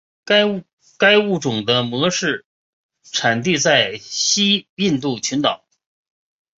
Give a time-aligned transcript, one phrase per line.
[0.97, 2.47] 该物种的模式
[3.03, 5.63] 产地在西印度群岛。